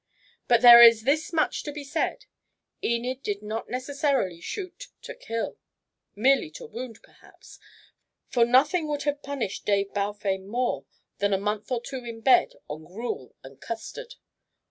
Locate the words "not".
3.43-3.69